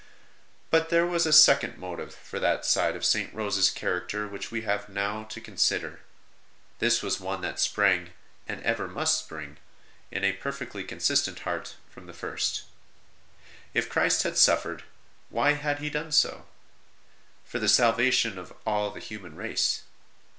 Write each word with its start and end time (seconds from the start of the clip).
But 0.71 0.89
there 0.89 1.05
was 1.05 1.27
a 1.27 1.31
second 1.31 1.77
motive 1.77 2.15
for 2.15 2.39
that 2.39 2.65
side 2.65 2.95
of 2.95 3.05
St. 3.05 3.31
Rose 3.35 3.59
s 3.59 3.69
character 3.69 4.27
which 4.27 4.49
we 4.49 4.61
have 4.63 4.89
now 4.89 5.25
to 5.25 5.39
PENITENTIAL 5.39 5.41
PRACTICES 5.59 5.71
OF 5.75 5.79
HER 5.79 5.79
GIRLHOOD 5.79 5.97
8l 5.99 6.75
consider. 6.79 6.79
This 6.79 7.03
was 7.03 7.19
one 7.19 7.41
that 7.41 7.59
sprang, 7.59 8.13
and 8.47 8.63
ever 8.63 8.87
must 8.87 9.19
spring, 9.19 9.57
in 10.09 10.23
a 10.23 10.33
perfectly 10.33 10.83
consistent 10.83 11.41
heart, 11.41 11.75
from 11.87 12.07
the 12.07 12.13
first. 12.13 12.63
If 13.75 13.89
Christ 13.89 14.23
had 14.23 14.39
suffered, 14.39 14.83
why 15.29 15.53
had 15.53 15.77
He 15.77 15.91
done 15.91 16.11
so? 16.11 16.47
For 17.45 17.59
the 17.59 17.69
salvation 17.69 18.39
of 18.39 18.51
all 18.65 18.89
the 18.89 18.99
human 18.99 19.35
race. 19.35 19.83